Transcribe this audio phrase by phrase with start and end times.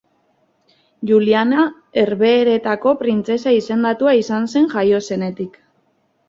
[1.09, 1.65] Juliana
[2.03, 5.63] Herbehereetako printzesa izendatua izan zen jaio zenetik.